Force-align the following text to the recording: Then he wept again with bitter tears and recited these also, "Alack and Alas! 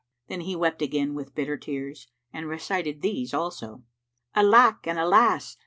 Then 0.29 0.41
he 0.41 0.55
wept 0.55 0.81
again 0.81 1.13
with 1.13 1.35
bitter 1.35 1.57
tears 1.57 2.07
and 2.33 2.47
recited 2.47 3.03
these 3.03 3.35
also, 3.35 3.83
"Alack 4.33 4.87
and 4.87 4.97
Alas! 4.97 5.57